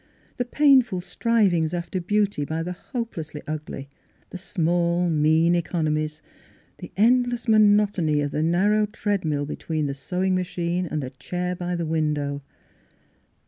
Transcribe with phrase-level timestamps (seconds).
[0.37, 3.87] The painful strivings after beauty by the hopelessly ugly;
[4.31, 6.23] the small mean economies;
[6.79, 11.11] the end less monotony of the narrow treadmill be tween the sewing machine and the
[11.11, 12.41] chair by the window.